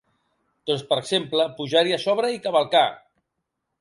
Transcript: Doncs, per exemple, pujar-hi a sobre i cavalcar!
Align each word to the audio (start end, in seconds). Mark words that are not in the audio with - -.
Doncs, 0.69 0.85
per 0.93 0.97
exemple, 1.01 1.45
pujar-hi 1.59 1.93
a 1.99 2.03
sobre 2.07 2.33
i 2.39 2.43
cavalcar! 2.47 2.87